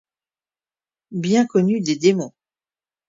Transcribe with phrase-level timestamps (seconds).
[1.11, 2.31] Bien connu des démons.